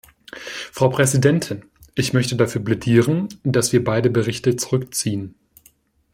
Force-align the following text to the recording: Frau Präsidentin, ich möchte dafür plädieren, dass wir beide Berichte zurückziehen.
Frau 0.71 0.89
Präsidentin, 0.89 1.63
ich 1.93 2.11
möchte 2.11 2.35
dafür 2.35 2.63
plädieren, 2.65 3.29
dass 3.43 3.71
wir 3.71 3.83
beide 3.83 4.09
Berichte 4.09 4.55
zurückziehen. 4.55 5.35